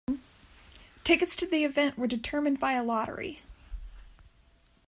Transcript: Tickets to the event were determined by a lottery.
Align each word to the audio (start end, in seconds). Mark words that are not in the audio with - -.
Tickets 1.03 1.35
to 1.35 1.45
the 1.45 1.63
event 1.63 1.95
were 1.95 2.07
determined 2.07 2.59
by 2.59 2.73
a 2.73 2.81
lottery. 2.83 3.43